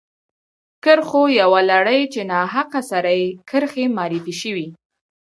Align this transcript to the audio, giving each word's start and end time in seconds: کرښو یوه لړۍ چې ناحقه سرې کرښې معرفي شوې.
کرښو 0.83 1.21
یوه 1.41 1.59
لړۍ 1.71 2.01
چې 2.13 2.21
ناحقه 2.31 2.81
سرې 2.89 3.21
کرښې 3.49 3.85
معرفي 3.95 4.33
شوې. 4.41 4.67